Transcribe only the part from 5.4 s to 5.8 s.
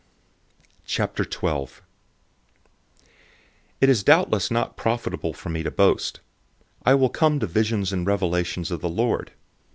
me to